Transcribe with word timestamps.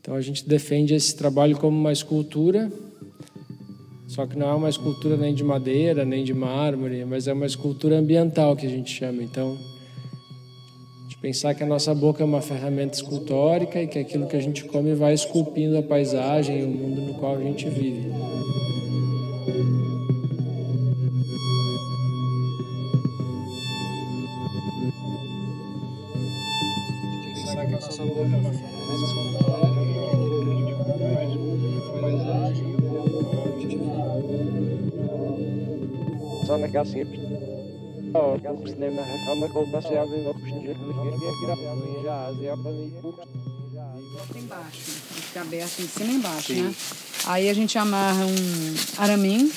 Então 0.00 0.14
a 0.14 0.20
gente 0.20 0.48
defende 0.48 0.94
esse 0.94 1.14
trabalho 1.14 1.56
como 1.58 1.78
uma 1.78 1.92
escultura, 1.92 2.72
só 4.06 4.26
que 4.26 4.36
não 4.36 4.50
é 4.50 4.54
uma 4.54 4.68
escultura 4.68 5.16
nem 5.16 5.34
de 5.34 5.44
madeira, 5.44 6.04
nem 6.04 6.24
de 6.24 6.34
mármore, 6.34 7.04
mas 7.04 7.28
é 7.28 7.32
uma 7.32 7.46
escultura 7.46 7.98
ambiental 7.98 8.56
que 8.56 8.66
a 8.66 8.68
gente 8.68 8.90
chama. 8.90 9.22
Então, 9.22 9.56
de 11.06 11.16
pensar 11.18 11.54
que 11.54 11.62
a 11.62 11.66
nossa 11.66 11.94
boca 11.94 12.22
é 12.22 12.26
uma 12.26 12.40
ferramenta 12.40 12.96
escultórica 12.96 13.80
e 13.80 13.86
que 13.86 13.98
aquilo 13.98 14.26
que 14.26 14.36
a 14.36 14.40
gente 14.40 14.64
come 14.64 14.94
vai 14.94 15.12
esculpindo 15.12 15.78
a 15.78 15.82
paisagem 15.82 16.60
e 16.60 16.64
o 16.64 16.68
mundo 16.68 17.02
no 17.02 17.14
qual 17.14 17.36
a 17.36 17.40
gente 17.40 17.68
vive. 17.68 18.10
Embaixo, 44.34 44.80
fica 45.14 45.40
aberto 45.40 45.80
em 45.80 45.88
cima 45.88 46.12
e 46.12 46.14
embaixo, 46.16 46.52
né? 46.54 46.74
Aí 47.26 47.48
a 47.48 47.54
gente 47.54 47.78
amarra 47.78 48.24
um 48.26 48.74
araminho, 48.98 49.50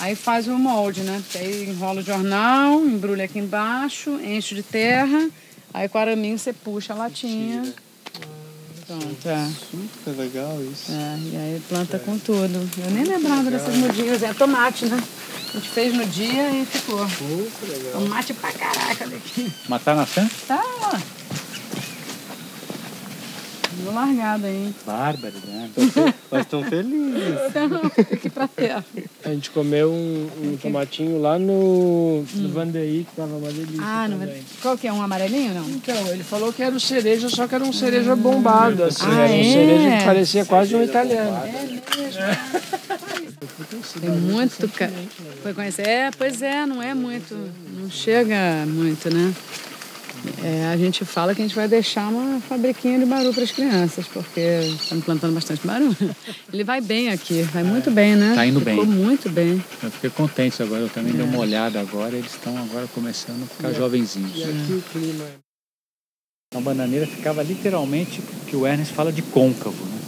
aí 0.00 0.16
faz 0.16 0.48
o 0.48 0.58
molde, 0.58 1.02
né? 1.02 1.22
Aí 1.36 1.70
enrola 1.70 2.00
o 2.00 2.04
jornal, 2.04 2.80
embrulha 2.84 3.24
aqui 3.24 3.38
embaixo, 3.38 4.10
enche 4.20 4.54
de 4.54 4.62
terra, 4.62 5.30
aí 5.72 5.88
com 5.88 5.98
o 5.98 6.00
araminho 6.00 6.38
você 6.38 6.52
puxa 6.52 6.92
a 6.94 6.96
latinha. 6.96 7.62
Pronto, 8.88 9.28
é. 9.28 9.50
Super 9.70 10.16
legal 10.16 10.58
isso. 10.64 10.90
É, 10.90 11.18
e 11.30 11.36
aí 11.36 11.62
planta 11.68 11.98
com 11.98 12.18
tudo. 12.18 12.68
Eu 12.78 12.90
nem 12.90 13.04
lembrava 13.04 13.50
dessas 13.50 13.76
mudinhas. 13.76 14.22
É 14.22 14.32
tomate, 14.32 14.86
né? 14.86 14.98
A 15.48 15.58
gente 15.58 15.68
fez 15.70 15.94
no 15.94 16.04
dia 16.06 16.50
e 16.50 16.66
ficou. 16.66 17.06
Tomate 17.92 18.34
pra 18.34 18.52
caraca 18.52 19.06
daqui. 19.06 19.50
Mas 19.68 19.82
tá 19.82 19.94
nascendo? 19.94 20.30
Tá 20.46 20.62
lá. 20.82 21.00
Deu 23.82 23.92
largada 23.94 24.46
aí. 24.46 24.74
Bárbaro, 24.84 25.34
né? 25.46 25.70
Mas 26.30 26.40
estão 26.42 26.62
felizes. 26.64 27.38
Então, 27.48 27.80
aqui 27.86 28.28
pra 28.28 28.48
terra. 28.48 28.84
A 29.24 29.28
gente 29.30 29.50
comeu 29.50 29.90
um, 29.90 30.28
um 30.42 30.56
tomatinho 30.56 31.20
lá 31.20 31.38
no, 31.38 32.24
no 32.34 32.48
Vandeí, 32.50 33.06
que 33.08 33.16
tava 33.16 33.36
uma 33.36 33.48
delícia 33.50 33.80
Ah, 33.82 34.08
não 34.08 34.18
também. 34.18 34.42
Qual 34.60 34.76
que 34.76 34.88
é? 34.88 34.92
Um 34.92 35.00
amarelinho 35.00 35.54
não? 35.54 35.68
Então, 35.70 35.96
ele 36.08 36.24
falou 36.24 36.52
que 36.52 36.62
era 36.62 36.74
o 36.74 36.80
cereja, 36.80 37.28
só 37.28 37.46
que 37.46 37.54
era 37.54 37.64
um 37.64 37.72
cereja 37.72 38.14
bombado, 38.16 38.84
assim. 38.84 39.06
Ah, 39.06 39.26
era 39.26 39.32
um 39.32 39.40
é? 39.40 39.52
cereja 39.52 39.96
que 39.98 40.04
parecia 40.04 40.44
quase 40.44 40.74
um 40.74 40.82
italiano. 40.82 41.38
Tem 44.00 44.10
muito. 44.10 44.68
Ca... 44.68 44.88
Foi 45.42 45.52
conhecer? 45.54 45.86
É, 45.86 46.10
pois 46.16 46.42
é, 46.42 46.64
não 46.66 46.82
é 46.82 46.94
muito. 46.94 47.34
Não 47.78 47.90
chega 47.90 48.64
muito, 48.66 49.12
né? 49.12 49.34
É, 50.42 50.66
a 50.66 50.76
gente 50.76 51.04
fala 51.04 51.34
que 51.34 51.40
a 51.40 51.44
gente 51.44 51.54
vai 51.54 51.68
deixar 51.68 52.08
uma 52.08 52.40
fabriquinha 52.40 52.98
de 52.98 53.04
baru 53.04 53.32
para 53.32 53.44
as 53.44 53.52
crianças, 53.52 54.06
porque 54.06 54.40
estamos 54.80 55.04
plantando 55.04 55.34
bastante 55.34 55.66
baru. 55.66 55.94
Ele 56.52 56.64
vai 56.64 56.80
bem 56.80 57.10
aqui, 57.10 57.42
vai 57.42 57.62
muito 57.62 57.90
bem, 57.90 58.16
né? 58.16 58.34
Tá 58.34 58.46
indo 58.46 58.60
Ficou 58.60 58.84
bem. 58.84 58.94
muito 58.94 59.28
bem. 59.30 59.62
Eu 59.82 59.90
fiquei 59.90 60.10
contente 60.10 60.62
agora, 60.62 60.82
eu 60.82 60.88
também 60.88 61.12
dei 61.12 61.24
uma 61.24 61.38
olhada 61.38 61.80
agora, 61.80 62.16
eles 62.16 62.32
estão 62.32 62.56
agora 62.58 62.86
começando 62.94 63.44
a 63.44 63.46
ficar 63.46 63.72
jovenzinhos. 63.72 64.32
E 64.34 64.42
aqui 64.44 64.72
o 64.72 64.82
clima 64.92 65.24
A 66.54 66.60
bananeira 66.60 67.06
ficava 67.06 67.42
literalmente, 67.42 68.20
que 68.46 68.56
o 68.56 68.66
Ernest 68.66 68.94
fala 68.94 69.12
de 69.12 69.22
côncavo, 69.22 69.84
né? 69.84 69.98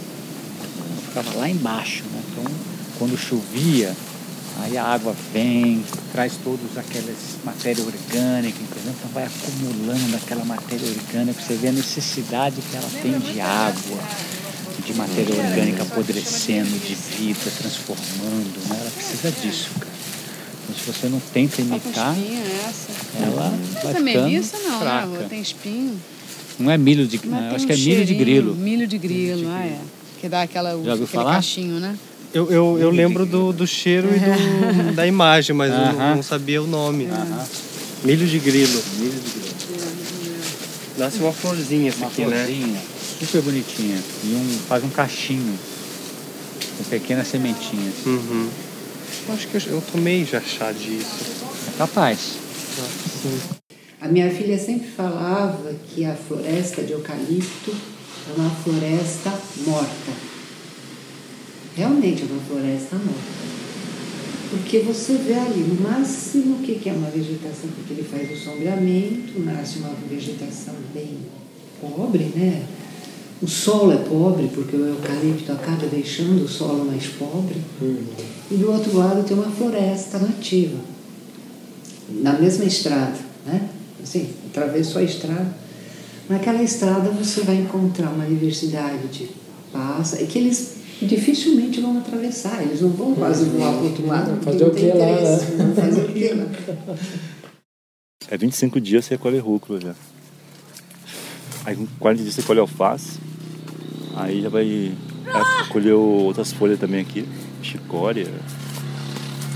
Ficava 1.07 1.37
lá 1.37 1.49
embaixo, 1.49 2.03
quando 3.01 3.17
chovia, 3.17 3.91
aí 4.59 4.77
a 4.77 4.83
água 4.83 5.15
vem, 5.33 5.83
traz 6.11 6.33
todos 6.43 6.77
aquelas 6.77 7.17
matéria 7.43 7.83
orgânica, 7.83 8.59
entendeu? 8.61 8.93
Então 8.95 9.09
vai 9.11 9.25
acumulando 9.25 10.15
aquela 10.17 10.45
matéria 10.45 10.87
orgânica, 10.87 11.41
você 11.41 11.55
vê 11.55 11.69
a 11.69 11.71
necessidade 11.71 12.57
que 12.61 12.77
ela 12.77 12.87
tem 13.01 13.17
de 13.17 13.41
água, 13.41 13.97
de 14.85 14.93
matéria 14.93 15.33
orgânica 15.33 15.81
apodrecendo, 15.81 16.69
de 16.77 16.93
vida, 16.93 17.51
transformando, 17.57 18.69
né? 18.69 18.77
Ela 18.79 18.91
precisa 18.91 19.31
disso, 19.31 19.71
cara. 19.79 19.91
Então, 20.63 20.75
se 20.75 20.91
você 20.91 21.09
não 21.09 21.19
tenta 21.33 21.59
imitar, 21.59 22.15
espinho 22.15 22.43
essa. 22.69 22.91
ela 23.19 23.59
vai 23.83 23.99
melissa 23.99 24.57
ficando 24.57 24.73
não, 24.73 24.79
fraca. 24.79 25.07
né? 25.07 25.25
Tem 25.27 25.41
espinho. 25.41 25.99
Não 26.59 26.69
é 26.69 26.77
milho 26.77 27.07
de, 27.07 27.17
tem 27.17 27.33
acho 27.33 27.65
que 27.65 27.73
é 27.73 27.77
milho 27.77 28.05
de 28.05 28.13
grilo. 28.13 28.53
Milho 28.53 28.85
de 28.85 28.99
grilo, 28.99 29.49
ah, 29.49 29.65
é. 29.65 29.79
Que 30.19 30.29
dá 30.29 30.43
aquela, 30.43 30.69
Já 30.69 30.75
ouviu 30.75 30.93
aquele 30.93 31.07
falar? 31.07 31.33
cachinho, 31.37 31.79
né? 31.79 31.97
Eu, 32.33 32.49
eu, 32.49 32.77
eu 32.79 32.89
lembro 32.89 33.25
do, 33.25 33.51
do 33.51 33.67
cheiro 33.67 34.07
e 34.07 34.19
do, 34.19 34.93
da 34.95 35.05
imagem, 35.05 35.55
mas 35.55 35.71
eu 35.71 35.93
não, 35.93 36.23
sabia 36.23 36.61
o 36.61 36.67
nome. 36.67 37.07
Milho 38.03 38.25
de 38.25 38.39
grilo. 38.39 38.81
Milho 38.97 39.11
de 39.11 39.31
grilo. 39.31 39.51
Nasce 40.97 41.19
uma 41.19 41.33
florzinha 41.33 41.89
essa 41.89 41.99
Uma 41.99 42.07
aqui, 42.07 42.25
né? 42.25 42.45
florzinha, 42.45 42.81
super 43.19 43.41
bonitinha. 43.41 43.97
E 44.23 44.27
um, 44.33 44.59
faz 44.67 44.83
um 44.83 44.89
cachinho 44.89 45.57
com 46.77 46.83
pequenas 46.85 47.27
sementinhas. 47.27 47.95
Uhum. 48.05 48.49
Acho 49.29 49.47
que 49.47 49.55
eu, 49.55 49.75
eu 49.75 49.83
tomei 49.91 50.25
já 50.25 50.41
chá 50.41 50.71
disso. 50.71 51.25
É 51.73 51.77
capaz. 51.77 52.19
Sim. 53.21 53.39
A 53.99 54.07
minha 54.07 54.31
filha 54.31 54.57
sempre 54.57 54.89
falava 54.89 55.73
que 55.89 56.05
a 56.05 56.15
floresta 56.15 56.81
de 56.81 56.93
eucalipto 56.93 57.75
é 58.29 58.39
uma 58.39 58.49
floresta 58.49 59.31
morta. 59.65 60.30
Realmente 61.75 62.23
é 62.23 62.25
uma 62.25 62.41
floresta 62.41 62.95
morta. 62.95 63.41
Porque 64.49 64.79
você 64.79 65.13
vê 65.13 65.33
ali, 65.33 65.61
no 65.61 65.81
máximo, 65.81 66.55
o 66.55 66.59
que 66.59 66.89
é 66.89 66.91
uma 66.91 67.09
vegetação? 67.09 67.69
Porque 67.73 67.93
ele 67.93 68.03
faz 68.03 68.29
o 68.29 68.43
sombreamento, 68.43 69.39
nasce 69.39 69.79
uma 69.79 69.93
vegetação 70.09 70.75
bem 70.93 71.19
pobre, 71.79 72.25
né? 72.35 72.65
O 73.41 73.47
solo 73.47 73.93
é 73.93 73.97
pobre, 73.97 74.49
porque 74.53 74.75
o 74.75 74.85
eucalipto 74.85 75.53
acaba 75.53 75.87
deixando 75.87 76.43
o 76.43 76.47
solo 76.47 76.85
mais 76.85 77.07
pobre. 77.07 77.55
E 78.51 78.55
do 78.55 78.69
outro 78.69 78.97
lado 78.97 79.23
tem 79.23 79.35
uma 79.35 79.49
floresta 79.49 80.19
nativa, 80.19 80.77
na 82.09 82.33
mesma 82.33 82.65
estrada, 82.65 83.17
né? 83.45 83.69
Assim, 84.03 84.29
atravessou 84.47 85.01
a 85.01 85.05
estrada. 85.05 85.55
Naquela 86.29 86.61
estrada 86.61 87.09
você 87.09 87.41
vai 87.41 87.55
encontrar 87.55 88.09
uma 88.09 88.25
diversidade 88.25 89.07
de 89.07 89.29
pássaros, 89.71 90.27
que 90.27 90.37
eles 90.37 90.80
dificilmente 91.05 91.81
vão 91.81 91.97
atravessar, 91.97 92.61
eles 92.63 92.81
não 92.81 92.89
vão 92.89 93.15
quase 93.15 93.45
voar 93.45 93.73
para 93.73 93.81
o 93.81 93.85
outro 93.85 94.05
lado, 94.05 94.31
porque 94.31 94.45
Fazer 94.45 94.63
não 94.63 94.71
o 94.71 94.75
que 94.75 94.87
lá, 94.87 95.05
né? 95.05 95.73
fazer 95.75 96.01
o 96.01 96.13
quê 96.13 96.33
lá? 96.33 96.95
É 98.29 98.37
25 98.37 98.79
dias 98.79 99.05
você 99.05 99.17
colhe 99.17 99.39
rúcula 99.39 99.79
já. 99.81 99.95
Aí 101.65 101.75
com 101.75 101.85
40 101.99 102.23
dias 102.23 102.35
você 102.35 102.41
colhe 102.43 102.59
alface. 102.59 103.19
Aí 104.15 104.41
já 104.41 104.49
vai 104.49 104.93
vai 105.23 105.67
colher 105.69 105.93
outras 105.93 106.51
folhas 106.51 106.79
também 106.79 107.01
aqui. 107.01 107.27
Chicória. 107.61 108.25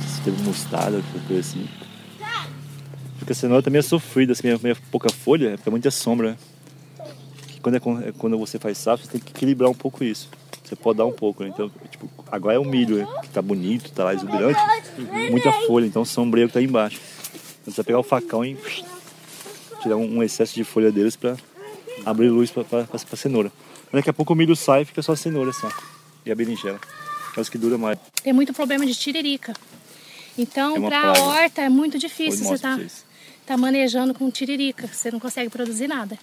Se 0.07 0.21
teve 0.21 0.41
mostarda, 0.43 1.01
qualquer 1.01 1.27
coisa 1.27 1.41
assim. 1.41 1.67
Porque 3.17 3.31
a 3.31 3.35
cenoura 3.35 3.63
também 3.63 3.79
é 3.79 3.81
sofrida, 3.81 4.33
assim, 4.33 4.47
meio, 4.47 4.59
meio 4.61 4.77
pouca 4.91 5.09
folha, 5.09 5.57
fica 5.57 5.71
muita 5.71 5.89
sombra. 5.89 6.31
né? 6.31 6.37
Que 7.47 7.59
quando, 7.59 7.75
é, 7.75 8.09
é 8.09 8.11
quando 8.11 8.37
você 8.37 8.59
faz 8.59 8.77
safra, 8.77 9.05
você 9.05 9.13
tem 9.13 9.21
que 9.21 9.31
equilibrar 9.31 9.69
um 9.69 9.73
pouco 9.73 10.03
isso. 10.03 10.29
Você 10.65 10.75
pode 10.75 10.97
dar 10.97 11.05
um 11.05 11.11
pouco, 11.11 11.43
né? 11.43 11.49
Então, 11.53 11.71
tipo, 11.91 12.09
agora 12.31 12.55
é 12.55 12.59
o 12.59 12.65
milho, 12.65 12.97
né? 12.97 13.07
que 13.21 13.29
tá 13.29 13.41
bonito, 13.41 13.91
tá 13.91 14.03
lá 14.03 14.13
exuberante. 14.13 14.59
Muita 15.29 15.51
folha, 15.67 15.85
então 15.85 16.03
sombreio 16.03 16.47
que 16.47 16.53
tá 16.53 16.59
aí 16.59 16.65
embaixo. 16.65 16.99
Então, 17.61 17.71
você 17.71 17.77
vai 17.77 17.85
pegar 17.85 17.99
o 17.99 18.03
facão 18.03 18.43
e 18.43 18.57
tirar 19.81 19.97
um, 19.97 20.23
excesso 20.23 20.55
de 20.55 20.63
folha 20.63 20.91
deles 20.91 21.15
para 21.15 21.37
abrir 22.03 22.29
luz 22.29 22.51
para 22.51 22.87
a 22.91 23.15
cenoura. 23.15 23.51
Daqui 23.93 24.09
a 24.09 24.13
pouco 24.13 24.33
o 24.33 24.35
milho 24.35 24.55
sai 24.55 24.81
e 24.81 24.85
fica 24.85 25.01
só 25.01 25.11
a 25.11 25.15
cenoura 25.15 25.53
só. 25.53 25.71
E 26.25 26.31
a 26.31 26.35
berinjela. 26.35 26.79
É 27.37 27.39
os 27.39 27.47
que 27.47 27.57
dura 27.57 27.77
mais. 27.77 27.99
tem 28.23 28.33
muito 28.33 28.53
problema 28.53 28.85
de 28.85 28.95
tiririca. 28.95 29.53
Então, 30.37 30.75
É 30.77 30.89
para 30.89 31.01
a 31.01 31.23
horta 31.23 31.61
é 31.61 31.69
muito 31.69 31.97
difícil 31.99 32.45
você 32.45 32.61
tá, 32.61 32.79
tá 33.45 33.57
manejando 33.57 34.13
com 34.13 34.29
tiririca. 34.31 34.87
Você 34.87 35.11
não 35.11 35.19
consegue 35.19 35.49
produzir 35.49 35.87
nada. 35.87 36.17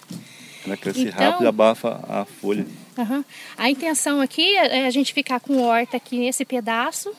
Ela 0.65 0.77
cresce 0.77 1.01
Então- 1.07 1.25
rápido 1.25 1.43
e 1.45 1.47
abafa 1.47 1.99
a 2.07 2.25
folha. 2.25 2.65
Aham. 2.97 3.25
A 3.57 3.69
intenção 3.69 4.21
aqui 4.21 4.55
é 4.55 4.85
a 4.85 4.89
gente 4.91 5.13
ficar 5.13 5.39
com 5.39 5.61
horta 5.61 5.97
aqui 5.97 6.17
nesse 6.19 6.45
pedaço. 6.45 7.11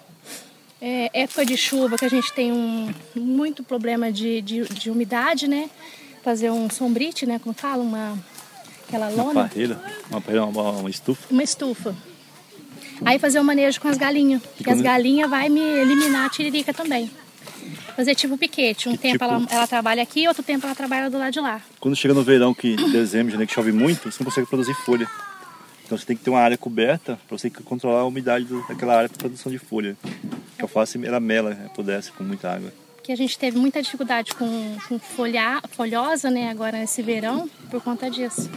É, 0.80 1.10
época 1.14 1.46
de 1.46 1.56
chuva 1.56 1.96
que 1.96 2.04
a 2.04 2.08
gente 2.10 2.32
tem 2.32 2.52
um 2.52 2.92
muito 3.14 3.62
problema 3.62 4.12
de, 4.12 4.40
de, 4.42 4.64
de 4.68 4.90
umidade, 4.90 5.48
né? 5.48 5.70
Fazer 6.22 6.50
um 6.50 6.68
sombrite, 6.68 7.24
né? 7.26 7.38
Como 7.42 7.54
fala, 7.54 7.82
uma 7.82 8.18
aquela 8.86 9.08
Uma 9.08 9.22
lona, 9.22 9.48
parreira, 9.48 9.80
uma, 10.10 10.20
parreira, 10.20 10.44
uma, 10.46 10.70
uma 10.72 10.90
estufa. 10.90 11.26
uma 11.30 11.42
estufa. 11.42 11.94
Aí 13.04 13.18
fazer 13.18 13.40
o 13.40 13.44
manejo 13.44 13.80
com 13.80 13.88
as 13.88 13.96
galinhas, 13.96 14.42
porque 14.56 14.70
as 14.70 14.80
galinhas 14.80 15.28
vai 15.28 15.48
me 15.48 15.60
eliminar 15.60 16.26
a 16.26 16.28
tiririca 16.30 16.72
também. 16.72 17.10
Fazer 17.96 18.14
tipo 18.14 18.36
piquete. 18.36 18.88
Um 18.88 18.92
Que 18.92 18.98
tempo 18.98 19.12
tipo? 19.14 19.24
ela, 19.24 19.46
ela 19.50 19.66
trabalha 19.66 20.02
aqui, 20.02 20.26
outro 20.26 20.42
tempo 20.42 20.66
ela 20.66 20.74
trabalha 20.74 21.08
do 21.10 21.18
lado 21.18 21.32
de 21.32 21.40
lá. 21.40 21.60
Quando 21.80 21.94
chega 21.96 22.12
no 22.14 22.22
verão, 22.22 22.52
que 22.54 22.74
dezembro, 22.90 23.30
janeiro, 23.30 23.48
que 23.48 23.54
chove 23.54 23.72
muito, 23.72 24.10
você 24.10 24.22
não 24.22 24.24
consegue 24.30 24.46
produzir 24.48 24.74
folha. 24.74 25.08
Então 25.84 25.96
você 25.98 26.04
tem 26.06 26.16
que 26.16 26.22
ter 26.24 26.30
uma 26.30 26.40
área 26.40 26.56
coberta 26.56 27.18
para 27.28 27.38
você 27.38 27.50
controlar 27.50 28.00
a 28.00 28.04
umidade 28.04 28.46
daquela 28.68 28.96
área 28.96 29.08
para 29.08 29.18
produção 29.18 29.52
de 29.52 29.58
folha. 29.58 29.96
Que 30.56 30.62
a 30.62 30.64
alface 30.64 30.98
ela 31.04 31.20
mela, 31.20 31.50
né, 31.50 31.66
apodrece 31.66 32.10
com 32.12 32.24
muita 32.24 32.50
água. 32.52 32.72
que 33.02 33.12
a 33.12 33.16
gente 33.16 33.38
teve 33.38 33.58
muita 33.58 33.82
dificuldade 33.82 34.34
com, 34.34 34.76
com 34.88 34.98
folha, 34.98 35.60
folhosa, 35.72 36.30
né, 36.30 36.48
agora 36.50 36.78
nesse 36.78 37.02
verão, 37.02 37.48
por 37.70 37.82
conta 37.82 38.10
disso. 38.10 38.50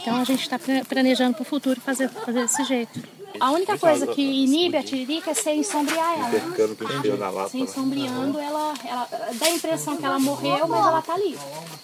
Então 0.00 0.16
a 0.16 0.24
gente 0.24 0.42
está 0.42 0.58
planejando 0.88 1.34
para 1.34 1.42
o 1.42 1.44
futuro 1.44 1.80
fazer, 1.80 2.08
fazer 2.08 2.42
desse 2.42 2.64
jeito. 2.64 3.00
A 3.40 3.50
única 3.50 3.78
coisa 3.78 4.06
que 4.06 4.22
inibe 4.22 4.76
a 4.76 4.82
tiririca 4.82 5.30
é 5.30 5.34
você 5.34 5.52
ensombrear 5.52 6.18
ela. 6.18 7.30
Lata. 7.30 7.48
Você 7.48 7.58
ensombreando, 7.58 8.38
ela, 8.38 8.74
ela 8.84 9.08
dá 9.34 9.46
a 9.46 9.50
impressão 9.50 9.96
que 9.96 10.04
ela 10.04 10.18
morreu, 10.18 10.68
mas 10.68 10.86
ela 10.86 11.02
tá 11.02 11.14
ali. 11.14 11.38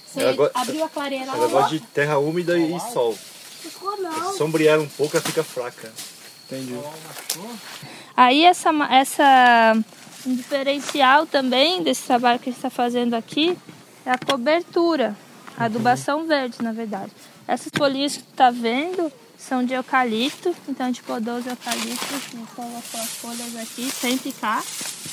Você 0.06 0.20
Ela 0.20 0.50
abriu 0.54 0.84
a 0.84 0.88
clareira, 0.88 1.24
ela, 1.24 1.36
Ela 1.36 1.48
gosta 1.48 1.70
de 1.70 1.80
terra 1.80 2.18
úmida 2.18 2.58
e 2.58 2.78
sol. 2.92 3.16
Se 3.16 3.70
sombrear 4.36 4.74
ela 4.74 4.82
um 4.84 4.88
pouco, 4.88 5.16
ela 5.16 5.24
fica 5.24 5.42
fraca. 5.42 5.92
Entendi. 6.46 6.78
Aí 8.16 8.44
essa, 8.44 8.70
essa 8.90 9.76
um 10.26 10.34
diferencial 10.34 11.26
também 11.26 11.82
desse 11.82 12.02
trabalho 12.02 12.38
que 12.38 12.48
a 12.48 12.52
gente 12.52 12.58
está 12.58 12.70
fazendo 12.70 13.14
aqui 13.14 13.56
é 14.04 14.10
a 14.10 14.18
cobertura, 14.18 15.16
a 15.56 15.66
adubação 15.66 16.26
verde, 16.26 16.62
na 16.62 16.72
verdade. 16.72 17.12
Essas 17.46 17.70
folhinhas 17.76 18.16
que 18.16 18.22
tu 18.22 18.32
tá 18.34 18.50
vendo 18.50 19.12
são 19.38 19.64
de 19.64 19.72
eucalipto, 19.72 20.54
então 20.68 20.86
a 20.86 20.88
gente 20.88 21.02
podou 21.02 21.38
os 21.38 21.46
eucaliptos 21.46 22.08
colocou 22.54 23.00
as 23.00 23.10
folhas 23.10 23.56
aqui 23.56 23.88
sem 23.90 24.18
picar. 24.18 24.62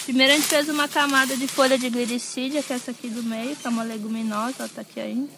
Primeiro 0.03 0.33
a 0.33 0.35
gente 0.35 0.47
fez 0.47 0.67
uma 0.67 0.87
camada 0.87 1.37
de 1.37 1.47
folha 1.47 1.77
de 1.77 1.89
glicídia, 1.89 2.63
que 2.63 2.73
é 2.73 2.75
essa 2.75 2.91
aqui 2.91 3.07
do 3.07 3.21
meio, 3.23 3.55
que 3.55 3.67
é 3.67 3.69
uma 3.69 3.83
leguminosa, 3.83 4.55
ela 4.59 4.69
tá 4.69 4.81
aqui 4.81 4.99
ainda. 4.99 5.29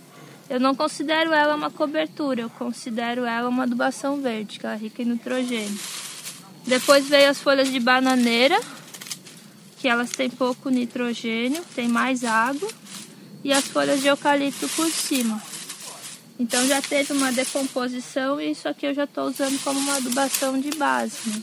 Eu 0.49 0.59
não 0.61 0.73
considero 0.73 1.33
ela 1.33 1.55
uma 1.55 1.69
cobertura, 1.69 2.41
eu 2.41 2.49
considero 2.49 3.25
ela 3.25 3.49
uma 3.49 3.63
adubação 3.63 4.21
verde, 4.21 4.57
que 4.57 4.65
ela 4.65 4.75
é 4.75 4.79
rica 4.79 5.01
em 5.01 5.05
nitrogênio. 5.05 5.77
Depois 6.65 7.07
veio 7.07 7.29
as 7.29 7.39
folhas 7.39 7.69
de 7.69 7.79
bananeira, 7.81 8.59
que 9.79 9.89
elas 9.89 10.09
têm 10.09 10.29
pouco 10.29 10.69
nitrogênio, 10.69 11.61
tem 11.75 11.87
mais 11.89 12.23
água, 12.23 12.69
e 13.43 13.51
as 13.51 13.65
folhas 13.65 14.01
de 14.01 14.07
eucalipto 14.07 14.67
por 14.69 14.89
cima. 14.89 15.41
Então 16.39 16.65
já 16.67 16.81
teve 16.81 17.13
uma 17.13 17.31
decomposição 17.31 18.39
e 18.39 18.51
isso 18.51 18.67
aqui 18.67 18.85
eu 18.85 18.93
já 18.93 19.05
estou 19.05 19.25
usando 19.25 19.59
como 19.63 19.79
uma 19.79 19.95
adubação 19.97 20.59
de 20.59 20.69
base. 20.77 21.29
né? 21.29 21.41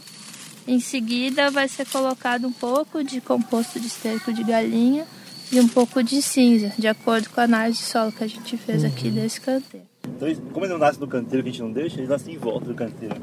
Em 0.66 0.80
seguida 0.80 1.50
vai 1.50 1.68
ser 1.68 1.86
colocado 1.86 2.46
um 2.46 2.52
pouco 2.52 3.02
de 3.02 3.20
composto 3.20 3.78
de 3.80 3.86
esterco 3.88 4.32
de 4.32 4.42
galinha 4.44 5.06
e 5.52 5.60
um 5.60 5.68
pouco 5.68 6.02
de 6.02 6.22
cinza, 6.22 6.72
de 6.78 6.88
acordo 6.88 7.28
com 7.30 7.40
a 7.40 7.44
análise 7.44 7.80
de 7.80 7.84
solo 7.84 8.12
que 8.12 8.24
a 8.24 8.26
gente 8.26 8.56
fez 8.56 8.82
aqui 8.84 9.10
desse 9.10 9.40
canteiro. 9.40 9.86
Então, 10.06 10.28
como 10.52 10.64
ele 10.66 10.72
não 10.72 10.78
nasce 10.78 11.00
no 11.00 11.06
canteiro 11.06 11.42
que 11.42 11.48
a 11.48 11.52
gente 11.52 11.62
não 11.62 11.72
deixa, 11.72 11.98
ele 11.98 12.06
nasce 12.08 12.30
em 12.30 12.36
volta 12.38 12.66
do 12.66 12.74
canteiro. 12.74 13.16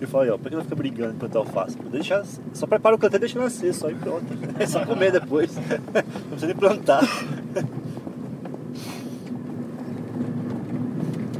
Eu 0.00 0.08
falei, 0.08 0.30
ó, 0.30 0.38
por 0.38 0.48
que 0.48 0.54
ela 0.54 0.64
fica 0.64 0.76
brigando 0.76 1.14
enquanto 1.14 1.36
alface? 1.36 1.76
Deixa, 1.90 2.24
só 2.54 2.66
prepara 2.66 2.94
o 2.94 2.98
canteiro 2.98 3.24
e 3.24 3.28
deixa 3.28 3.38
nascer, 3.38 3.74
só 3.74 3.90
e 3.90 3.94
pronto. 3.94 4.26
É 4.58 4.66
só 4.66 4.84
comer 4.86 5.12
depois. 5.12 5.50
Não 5.56 5.62
precisa 6.30 6.46
nem 6.46 6.56
plantar. 6.56 7.02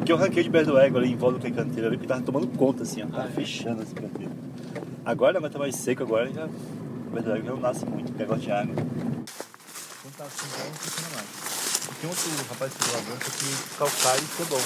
Porque 0.03 0.11
eu 0.11 0.17
ranquei 0.17 0.43
de 0.43 0.51
perto 0.51 0.73
do 0.73 0.79
ego 0.79 0.99
ali 0.99 1.13
em 1.13 1.17
volta 1.17 1.39
do 1.39 1.55
canteiro 1.55 1.87
ali, 1.87 1.97
porque 1.97 2.09
tava 2.09 2.23
tomando 2.23 2.49
conta 2.59 2.83
assim, 2.83 3.05
ó. 3.05 3.07
Tava 3.07 3.29
fechando 3.29 3.85
esse 3.85 3.95
canteiro. 3.95 4.33
Agora 5.05 5.39
não 5.39 5.49
tá 5.49 5.61
mais 5.61 5.77
seco 5.77 6.03
agora, 6.03 6.29
já. 6.33 6.47
O 6.47 7.15
pé 7.15 7.23
do 7.23 7.31
ego 7.31 7.47
já 7.47 7.53
não 7.53 7.61
nasce 7.61 7.87
muito, 7.87 8.11
porque 8.11 8.25
gosta 8.25 8.43
de 8.43 8.51
água. 8.51 8.75
Quando 8.75 10.15
tá 10.19 10.25
assim, 10.25 10.49
já 10.59 10.65
não 10.65 10.75
funciona 10.75 11.09
mais. 11.15 12.01
Tem 12.01 12.11
outro 12.11 12.49
rapaz 12.51 12.73
que 12.73 12.91
lavando 12.91 13.21
que 13.21 13.79
calcário 13.79 14.25
isso 14.25 14.43
é 14.43 14.45
bom. 14.47 14.61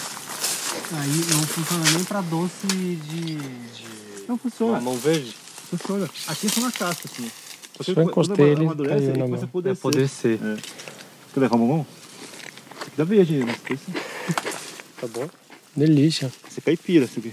Aí 0.98 1.34
não 1.34 1.46
funciona 1.46 1.84
nem 1.90 2.04
pra 2.04 2.20
doce 2.22 2.66
de. 2.66 2.96
de... 3.36 4.26
Não 4.26 4.38
funciona. 4.38 4.72
Mamão 4.72 4.96
verde? 4.96 5.36
Funciona. 5.68 6.08
Aqui 6.28 6.46
é 6.46 6.48
só 6.48 6.60
na 6.62 6.72
casca, 6.72 7.10
assim. 7.12 7.30
Só 7.82 8.00
encostei 8.00 8.52
ele, 8.52 8.64
amadurece, 8.64 9.06
caiu 9.08 9.18
na 9.18 9.28
mão. 9.28 9.38
a 9.38 9.44
apodrecer. 9.44 9.78
Apodrecer. 9.78 10.38
É. 10.42 10.56
Quer 11.34 11.40
levar 11.40 11.56
o 11.56 11.58
mamão? 11.58 11.86
Dá 12.96 13.04
verde, 13.04 13.44
né? 13.44 13.54
Esse 14.96 15.00
Tá 15.00 15.06
bom? 15.08 15.28
Delícia. 15.76 16.32
esse 16.48 16.58
é 16.58 16.62
caipira, 16.62 17.04
esse 17.04 17.18
aqui. 17.18 17.32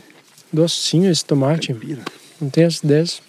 Docinho 0.51 1.09
esse 1.09 1.23
tomate. 1.23 1.67
Caipira. 1.73 2.03
Não 2.41 2.49
tem 2.49 2.65
acidez. 2.65 3.21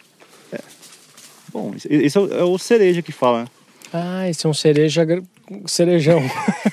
Bom, 1.52 1.72
esse, 1.76 1.86
esse 1.88 2.18
é, 2.18 2.20
o, 2.20 2.34
é 2.34 2.42
o 2.44 2.58
cereja 2.58 3.00
que 3.00 3.12
fala, 3.12 3.42
né? 3.42 3.48
Ah, 3.92 4.28
esse 4.28 4.44
é 4.44 4.48
um 4.48 4.54
cereja 4.54 5.06
cerejão. 5.66 6.20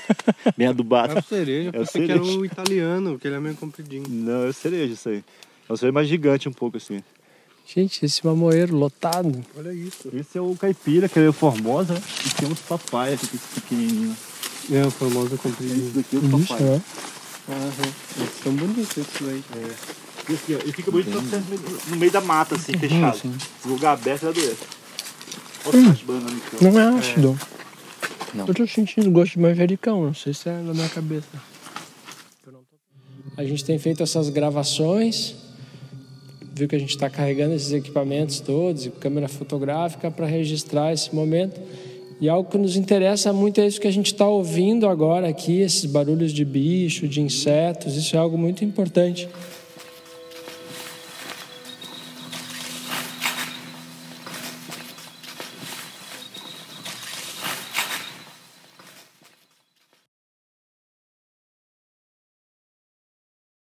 Bem 0.57 0.65
É 0.65 0.69
adubado. 0.71 1.19
o 1.19 1.21
cereja, 1.21 1.69
eu 1.71 1.81
É 1.81 1.83
o 1.83 1.85
pensei 1.85 2.05
que 2.07 2.11
era 2.11 2.19
cereja. 2.23 2.39
o 2.39 2.45
italiano, 2.45 3.19
que 3.19 3.27
ele 3.27 3.35
é 3.35 3.39
meio 3.39 3.55
compridinho. 3.55 4.05
Não, 4.09 4.45
é 4.45 4.49
o 4.49 4.53
cereja 4.53 4.93
isso 4.93 5.09
aí. 5.09 5.23
É 5.69 5.73
o 5.73 5.77
cereja 5.77 5.93
mais 5.93 6.07
gigante 6.07 6.49
um 6.49 6.53
pouco, 6.53 6.77
assim. 6.77 7.03
Gente, 7.67 8.03
esse 8.03 8.25
mamoeiro 8.25 8.75
lotado. 8.75 9.45
Olha 9.55 9.71
isso. 9.71 10.09
Esse 10.13 10.37
é 10.39 10.41
o 10.41 10.55
caipira, 10.55 11.07
que 11.07 11.19
é 11.19 11.29
o 11.29 11.33
formosa, 11.33 11.93
né? 11.93 12.01
E 12.25 12.29
tem 12.41 12.49
uns 12.49 12.59
papaias 12.61 13.23
aqui, 13.23 13.35
esse 13.35 13.61
pequenininho. 13.61 14.17
É, 14.71 14.83
o 14.83 14.87
Esse 14.87 15.37
compridinho. 15.37 15.91
daqui 15.91 16.15
é 16.15 16.19
o 16.19 16.39
Isso, 16.39 16.47
papai. 16.47 16.63
né? 16.67 16.81
Aham. 17.51 17.93
Eles 18.17 18.29
são 18.43 18.53
bonitos 18.55 18.97
esses 18.97 19.21
daí. 19.21 19.43
Esse 20.29 20.33
aqui, 20.33 20.55
ó, 20.55 20.59
ele 20.59 20.71
fica 20.73 20.91
bonito 20.91 21.09
no- 21.11 21.91
no 21.91 21.97
meio 21.97 22.11
da 22.11 22.21
mata, 22.21 22.55
assim, 22.55 22.73
fechado. 22.77 23.17
Se 23.17 23.27
o 23.67 23.69
lugar 23.69 23.93
aberto, 23.93 24.23
ele 24.23 24.31
adoece. 24.39 24.57
Olha 25.65 25.95
ó. 26.59 26.63
Não 26.63 26.79
é 26.79 26.99
ácido. 26.99 27.39
Não. 28.33 28.47
Eu 28.47 28.53
tô 28.53 28.65
sentindo 28.65 29.11
gosto 29.11 29.33
de 29.33 29.39
manjericão, 29.39 30.05
não 30.05 30.13
sei 30.13 30.33
se 30.33 30.47
é 30.49 30.53
na 30.53 30.73
minha 30.73 30.87
cabeça. 30.89 31.27
A 33.37 33.43
gente 33.43 33.63
tem 33.65 33.77
feito 33.79 34.03
essas 34.03 34.29
gravações, 34.29 35.35
viu 36.53 36.67
que 36.67 36.75
a 36.75 36.79
gente 36.79 36.89
está 36.91 37.09
carregando 37.09 37.53
esses 37.55 37.71
equipamentos 37.71 38.39
todos, 38.39 38.85
e 38.85 38.89
câmera 38.91 39.27
fotográfica 39.27 40.09
para 40.11 40.25
registrar 40.25 40.93
esse 40.93 41.13
momento. 41.13 41.59
E 42.21 42.29
algo 42.29 42.47
que 42.47 42.57
nos 42.57 42.75
interessa 42.75 43.33
muito 43.33 43.59
é 43.59 43.65
isso 43.65 43.81
que 43.81 43.87
a 43.87 43.91
gente 43.91 44.13
está 44.13 44.27
ouvindo 44.27 44.87
agora 44.87 45.27
aqui, 45.27 45.59
esses 45.59 45.85
barulhos 45.85 46.31
de 46.31 46.45
bicho, 46.45 47.07
de 47.07 47.19
insetos, 47.19 47.97
isso 47.97 48.15
é 48.15 48.19
algo 48.19 48.37
muito 48.37 48.63
importante. 48.63 49.27